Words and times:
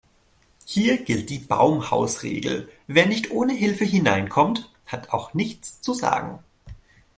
Hier 0.65 0.97
gilt 1.03 1.29
die 1.29 1.37
Baumhausregel: 1.37 2.67
Wer 2.87 3.05
nicht 3.05 3.29
ohne 3.29 3.53
Hilfe 3.53 3.85
hineinkommt, 3.85 4.73
hat 4.87 5.11
auch 5.11 5.35
nichts 5.35 5.79
zu 5.81 5.93
sagen. 5.93 6.39